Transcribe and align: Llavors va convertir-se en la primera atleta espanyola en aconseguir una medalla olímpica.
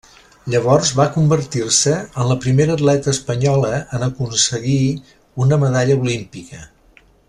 Llavors 0.51 0.91
va 0.99 1.05
convertir-se 1.17 1.93
en 2.23 2.27
la 2.31 2.39
primera 2.47 2.77
atleta 2.79 3.13
espanyola 3.17 3.77
en 3.99 4.09
aconseguir 4.11 4.83
una 5.47 5.65
medalla 5.67 6.03
olímpica. 6.05 6.69